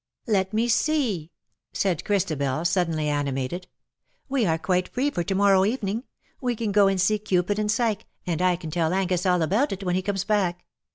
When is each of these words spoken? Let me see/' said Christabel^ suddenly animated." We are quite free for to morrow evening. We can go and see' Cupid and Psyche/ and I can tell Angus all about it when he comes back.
Let 0.25 0.51
me 0.51 0.67
see/' 0.67 1.29
said 1.73 2.03
Christabel^ 2.03 2.65
suddenly 2.65 3.07
animated." 3.07 3.67
We 4.29 4.47
are 4.47 4.57
quite 4.57 4.87
free 4.89 5.11
for 5.11 5.21
to 5.23 5.35
morrow 5.35 5.63
evening. 5.63 6.05
We 6.41 6.55
can 6.55 6.71
go 6.71 6.87
and 6.87 6.99
see' 6.99 7.19
Cupid 7.29 7.59
and 7.59 7.69
Psyche/ 7.71 8.07
and 8.25 8.41
I 8.41 8.55
can 8.55 8.71
tell 8.71 8.93
Angus 8.95 9.27
all 9.27 9.43
about 9.43 9.71
it 9.71 9.83
when 9.83 9.93
he 9.93 10.01
comes 10.01 10.23
back. 10.23 10.65